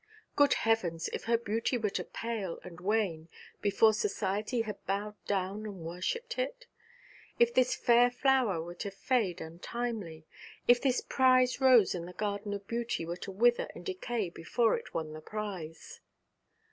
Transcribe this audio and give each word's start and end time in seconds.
Good 0.35 0.55
heavens! 0.55 1.09
if 1.09 1.25
her 1.25 1.37
beauty 1.37 1.77
were 1.77 1.91
to 1.91 2.03
pale 2.03 2.59
and 2.63 2.79
wane, 2.81 3.29
before 3.61 3.93
society 3.93 4.61
had 4.61 4.83
bowed 4.87 5.23
down 5.27 5.63
and 5.67 5.81
worshipped 5.85 6.39
it; 6.39 6.65
if 7.37 7.53
this 7.53 7.75
fair 7.75 8.09
flower 8.09 8.59
were 8.63 8.73
to 8.73 8.89
fade 8.89 9.41
untimely; 9.41 10.25
if 10.67 10.81
this 10.81 11.01
prize 11.01 11.61
rose 11.61 11.93
in 11.93 12.07
the 12.07 12.13
garden 12.13 12.51
of 12.55 12.65
beauty 12.65 13.05
were 13.05 13.15
to 13.17 13.31
wither 13.31 13.67
and 13.75 13.85
decay 13.85 14.31
before 14.31 14.75
it 14.75 14.91
won 14.95 15.13
the 15.13 15.21
prize. 15.21 16.01